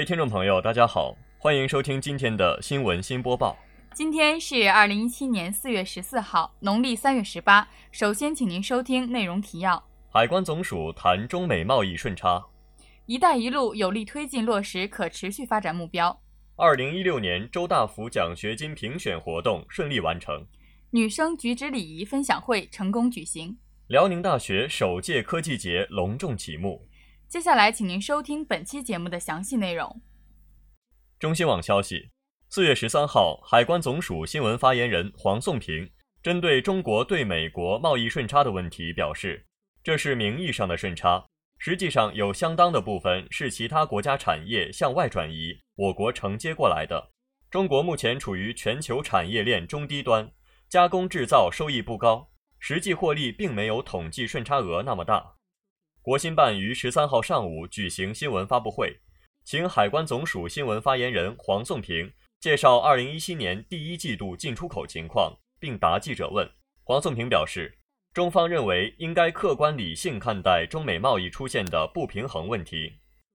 [0.00, 3.54] 位听众朋友，大家好，欢迎收听今天的新闻新播报。
[3.92, 7.68] 今天是二零一七年四月十四号，农历三月十八。
[7.92, 12.38] 首先，请您收听内容提要：海关总署谈中美贸易顺差
[13.04, 16.10] ；“一带一路”有力推进落实可持续发展目标；
[16.56, 20.40] 二零一六年周大福奖学金评选活动顺利完成；
[20.92, 23.54] 女生举止礼仪分享会成功举行；
[23.88, 26.88] 辽宁大学首届科技节隆重启幕。
[27.30, 30.02] 接下来，请您收听本期节目的详细内容。
[31.20, 32.10] 中新网消息，
[32.48, 35.88] 四月十三号，海关总署新闻发言人黄颂平
[36.24, 39.46] 针对中国对美国贸易顺差的问题表示，
[39.84, 41.24] 这是名义上的顺差，
[41.58, 47.12] 实际上有相当的部分是其他国家产业向外转移，我国承接过来的。
[47.48, 50.28] 中国目前处于全球产业链中低端，
[50.68, 55.36] 加工制造收益不高，实际获利并没有统计顺差额那么大。
[56.02, 58.98] 国新办于十三号上午举行新闻发布会，
[59.44, 66.50] 请海关总署新闻发言人黄颂平介绍二零一七年第一季度进出口情况，并答记者问。
[66.84, 67.76] 黄颂平表示，
[68.14, 72.94] 中方认为应该客观理性看待中美贸易出现的不平衡问题。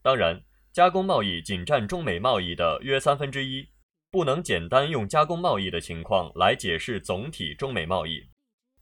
[0.00, 3.68] 当然，加工贸易仅占中美贸易的约三分之一，
[4.10, 8.26] 不能简单用加工贸易的情况来解释总体中美贸易，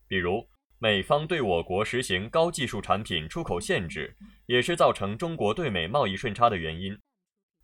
[0.06, 0.48] 比如。
[0.84, 6.94] 美方对我国实行高技术产品出口限制，也是造成中国对美贸易顺差的原因。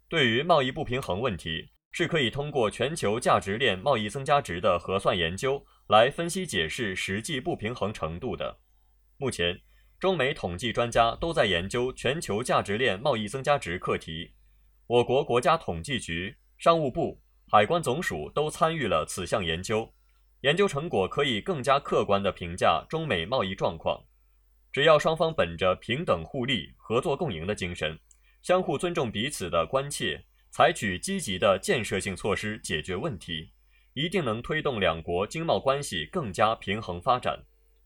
[0.09, 8.59] 对于贸易不平衡问题，是可以通过全球价值链贸易增加值的核算研究来分析解释实际不平衡程度的。
[9.19, 9.61] 目前，
[9.99, 14.31] 中美统计专家都在研究全球价值链贸易增加值课题，
[14.87, 17.21] 我国国家统计局、商务部、
[17.53, 19.93] 海关总署都参与了此项研究。
[20.43, 24.03] 研究成果可以更加客观地评价中美贸易状况。
[24.73, 27.99] 只要双方本着平等互利、合作共赢的精神，
[28.41, 33.51] 相互尊重彼此的关切，采取积极的建设性措施解决问题，
[33.93, 37.45] 一定能推动两国经贸关系更加平衡发展。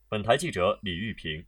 [0.09, 1.45] 本台记者李玉平。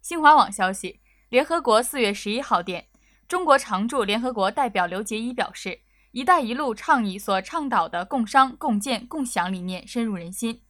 [0.00, 2.88] 新华网消息，联合国四月十一号电，
[3.28, 5.80] 中国常驻联合国代表刘捷一表示。
[6.12, 10.60] “一带一路”倡议所倡导的共商、共建、共享理念深入人心，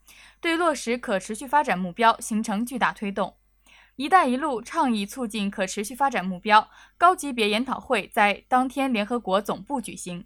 [0.40, 3.36] 对落实可持续发展目标形成巨大推动。
[3.96, 10.24] “一带一路”倡议促进可持续发展目标高级别研讨会在当天联合国总部举行，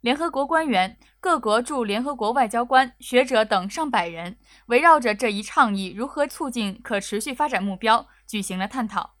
[0.00, 9.16] 联合国官员、各国驻联合国外交官、学者等上百人围绕着这一倡议如何促进可持续发展目标举行了探讨。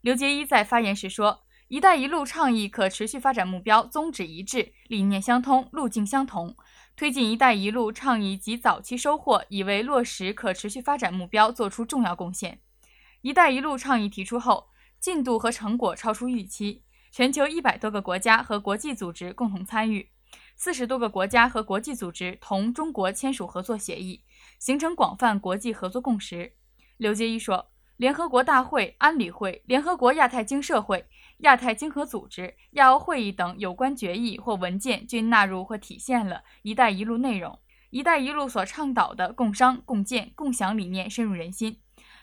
[0.00, 1.42] 刘杰一在发言时说。
[1.68, 6.56] “一带一路”倡议可持续发展目标宗旨一致，理念相通，路径相同。
[6.94, 12.60] 推进“一带一路”倡议及早期收获，已为落实可持续发展目标作出重要贡献。
[13.20, 14.68] “一带一路”倡议提出后，
[15.00, 16.84] 进度和成果超出预期。
[17.10, 20.10] 全球一百多个国家和国际组织共同参与，
[20.54, 24.22] 四十多个国家和国际组织同中国签署合作协议，
[24.60, 26.52] 形成广泛国际合作共识。
[26.96, 27.72] 刘杰一说。
[27.96, 31.06] 联合国大会、安理会、联合国亚太经社会、
[31.38, 37.58] 亚太经合组织、亚欧会议等有关决议或文件均纳入或体现了“一带一路”内容。
[37.88, 41.80] “一带一路”所倡导的共商、共建、共享理念深入人心，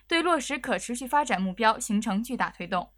[0.08, 2.90] 对落实可持续发展目标形成巨大推动。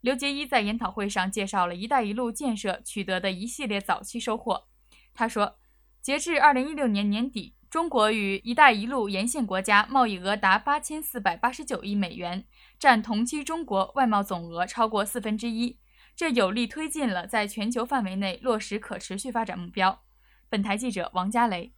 [0.00, 4.66] 刘杰一在研讨会上介绍了“一带一路”建设取得的一系列早期收获。
[5.14, 5.58] 他说，
[6.00, 7.54] 截至二零一六年年底。
[7.70, 12.46] 中国与“一带一路”沿线国家贸易额达八千四百八十九亿美元，
[12.78, 15.78] 占同期中国外贸总额超过四分之一。
[16.16, 20.02] 这有力推进了在全球范围内落实可持续发展目标。
[20.48, 21.74] 本台记者王佳雷。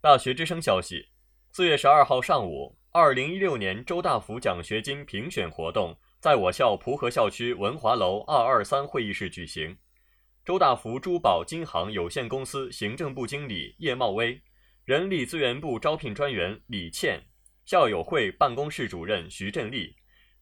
[0.00, 1.10] 大学之声消息：
[1.52, 9.78] 四月十二号上午，二零一六年周大福奖学金评选活动在我校蒲河校区文华楼二二三会议室举行。
[10.44, 14.42] 周大福珠宝金行有限公司行政部经理叶茂威。
[14.88, 17.22] 人力资源部招聘专员李倩，
[17.66, 19.94] 校友会办公室主任徐振利，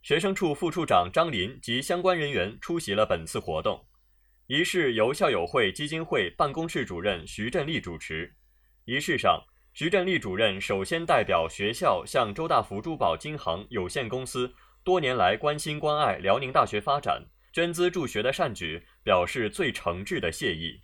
[0.03, 3.85] 学生处副处长张林及相关人员出席了本次活动。
[4.47, 8.33] 仪式由校友会基金会办公室主任徐振利主持。
[8.85, 9.43] 仪式上，
[9.75, 14.55] 徐振利主任首先代表学校向周大福珠宝金行有限公司
[14.85, 17.21] 多年来关心关爱辽宁大学发展、
[17.53, 20.81] 捐资助学的善举表示最诚挚的谢意。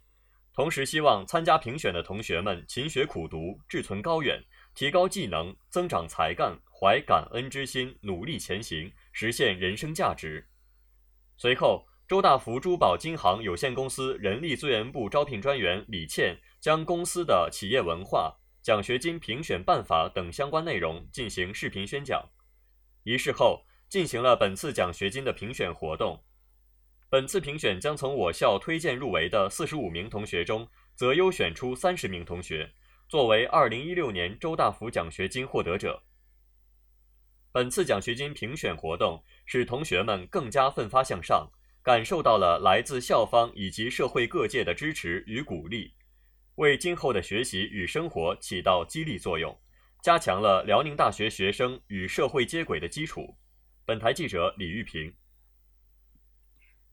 [0.54, 4.38] 同时，希望参加评选的同学们勤学苦读，志存高远，
[4.74, 10.46] 提高技能，增长才干，怀感恩之心，努力前行，实现人生价值。
[11.38, 22.22] 随后，周大福珠宝金行有限公司人力资源部招聘专员李倩将公司的企业文化、奖学金评选办法等相关内容进行视频宣讲。
[23.04, 26.22] 仪式后，进行了本次奖学金的评选活动。
[27.12, 32.72] 本次评选将从我校推荐入围的四十五名同学中择优选出三十名同学，
[33.06, 36.02] 作为二零一六年周大福奖学金获得者。
[37.52, 41.46] 本次奖学金评选活动使同学们更加奋发向上，
[41.82, 45.92] 感受到了来自校方以及社会各界的支持与鼓励，
[46.54, 49.54] 为今后的学习与生活起到激励作用，
[50.02, 53.36] 加强了辽宁大学学生与社会接轨的基础。
[53.84, 55.14] 本台记者李玉平。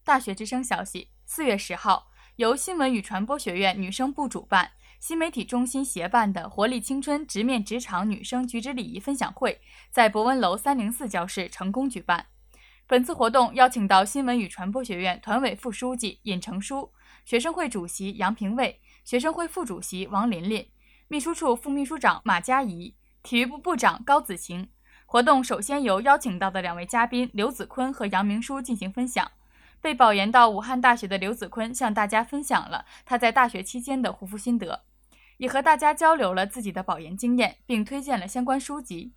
[0.09, 2.07] 大学之声消息：四月十号，
[2.38, 9.61] 由新闻与传播学院女生部主办、新媒体中心协办的“活力青春，直面职场女生举止礼仪”分享会
[9.91, 12.25] 在博文楼三零四教室成功举办。
[12.88, 16.91] 本次活动邀请到新闻与传播学院团委副书记尹成书、
[17.23, 20.67] 学生会主席杨平卫、学生会副主席王琳琳、
[21.07, 24.67] 秘书处副秘书长马佳怡、体育部部长高子晴。
[25.06, 29.29] 活动首先由邀请到的两位嘉宾刘子坤和杨明书进行分享。
[29.81, 34.84] 被保研到武汉大学的刘子坤向大家分享了他在大学期间的护肤心得，
[35.38, 39.14] 也和大家交流了自己的保研经验，并推荐了相关书籍。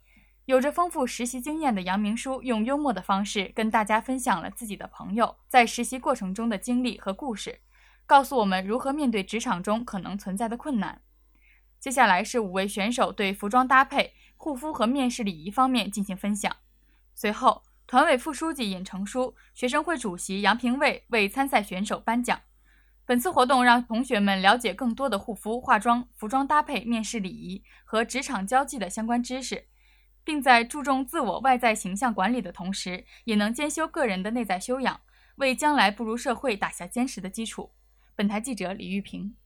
[0.47, 7.61] 有着丰富实习经验的杨明书用幽默的方式跟大家分享了自己的朋友在实习过程中的经历和故事，
[8.07, 11.01] 告诉我们如何面对职场中可能存在的困难。
[11.79, 16.57] 接下来是五位选手对服装搭配、护肤和面试礼仪方面进行分享，
[17.15, 17.63] 随后。
[17.93, 22.41] 团委副书记尹成书、学生会主席杨平卫为参赛选手颁奖。
[23.05, 29.67] 本次活动让同学们了解更多的护肤、化妆、服装搭配、面试礼仪和职场交际的相关知识，
[30.25, 34.99] 并在注重自我外在形象管理的同时，也能兼修个人的内在修养，
[35.37, 37.75] 为将来步入社会打下坚实的基础。
[38.17, 39.37] 本台记者李玉平。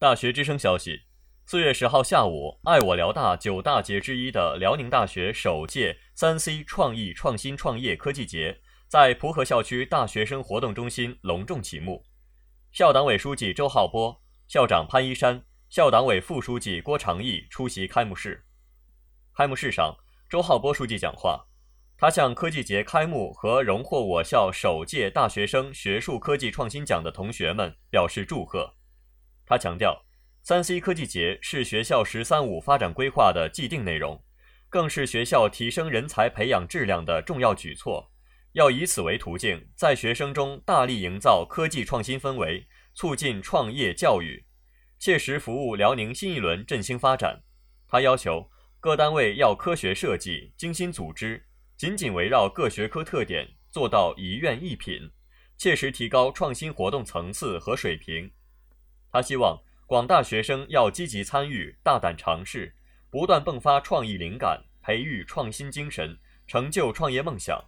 [0.00, 1.02] 大学之声消息。
[1.52, 12.02] 四月十号下午，爱我辽大九大节之一的辽宁大学首届三 C 创意创新创业科技节在蒲河校区大学生活动中心隆重启幕。
[12.72, 14.18] 校党委书记周浩波、
[14.48, 18.46] 校长潘一山、校党委副书记郭长义出席开幕式。
[19.36, 19.94] 开幕式上，
[20.30, 21.44] 周浩波书记讲话，
[21.98, 28.72] 他向科技节开幕和荣获我校首届大学生学术科技创新奖的同学们表示祝贺。
[29.44, 30.02] 他强调。
[30.44, 34.20] 三 C 科技节是学校“十三五”发展规划的既定内容，
[34.68, 38.10] 更是学校提升人才培养质量的重要举措。
[38.54, 44.44] 要以此为途径，在学生中大力营造科技创新氛围，促进创业教育，
[44.98, 47.44] 切实服务辽宁新一轮振兴发展。
[47.86, 48.50] 他要求
[48.80, 51.46] 各单位要科学设计、精心组织，
[51.76, 55.08] 紧紧围绕各学科特点，做到一院一品，
[55.56, 58.28] 切实提高创新活动层次和水平。
[59.12, 59.56] 他希望。
[59.92, 62.74] 广大学生要积极参与，大胆尝试，
[63.10, 66.16] 不断迸发创意灵感，培育创新精神，
[66.46, 67.62] 成就创业梦想。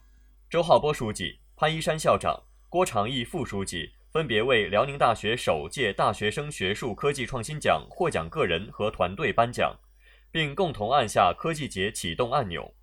[0.48, 9.78] 周浩波书记、潘一山校长、郭长义副书记分别为辽宁大学首届大学生学术科技创新奖获奖个人和团队颁奖，
[10.30, 12.74] 并共同按下科技节启动按钮。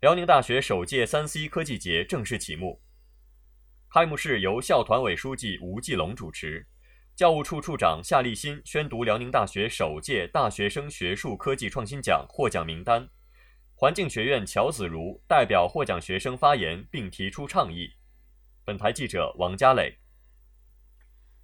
[0.00, 2.80] 辽宁大学首届三 C 科技节正式启幕。
[3.92, 6.66] 开幕式由校团委书记吴继龙主持。
[7.18, 13.08] 教务处处长夏立新宣读辽宁大学首届大学生学术科技创新奖获奖名单，
[13.74, 17.90] 环境学院乔子如代表获奖学生发言并提出倡议。
[18.64, 19.98] 本台记者王佳磊。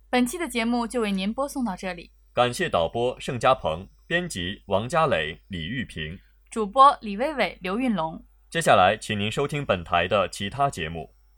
[0.09, 6.17] 本期的节目就为您播送到这里，感谢导播盛家鹏，编辑王佳磊、李玉平，
[6.53, 8.25] 主播李薇薇、刘运龙。
[8.49, 11.14] 接下来，请您收听本台的其他节目。